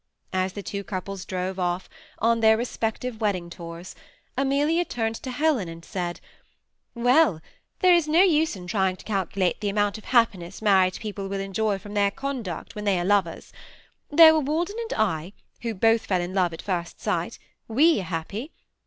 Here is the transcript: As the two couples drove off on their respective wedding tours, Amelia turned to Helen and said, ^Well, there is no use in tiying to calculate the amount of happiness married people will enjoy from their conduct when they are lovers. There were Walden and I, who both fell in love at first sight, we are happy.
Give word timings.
As 0.33 0.53
the 0.53 0.63
two 0.63 0.83
couples 0.83 1.25
drove 1.25 1.59
off 1.59 1.87
on 2.17 2.39
their 2.39 2.57
respective 2.57 3.21
wedding 3.21 3.51
tours, 3.51 3.93
Amelia 4.35 4.83
turned 4.83 5.13
to 5.17 5.29
Helen 5.29 5.67
and 5.69 5.85
said, 5.85 6.19
^Well, 6.97 7.39
there 7.81 7.93
is 7.93 8.07
no 8.07 8.23
use 8.23 8.55
in 8.55 8.65
tiying 8.65 8.97
to 8.97 9.05
calculate 9.05 9.61
the 9.61 9.69
amount 9.69 9.99
of 9.99 10.05
happiness 10.05 10.59
married 10.59 10.97
people 10.99 11.27
will 11.27 11.39
enjoy 11.39 11.77
from 11.77 11.93
their 11.93 12.09
conduct 12.09 12.73
when 12.73 12.85
they 12.85 12.99
are 12.99 13.05
lovers. 13.05 13.53
There 14.09 14.33
were 14.33 14.39
Walden 14.39 14.77
and 14.89 14.93
I, 14.99 15.33
who 15.61 15.75
both 15.75 16.07
fell 16.07 16.19
in 16.21 16.33
love 16.33 16.51
at 16.51 16.63
first 16.63 16.99
sight, 16.99 17.37
we 17.67 17.99
are 17.99 18.03
happy. 18.05 18.51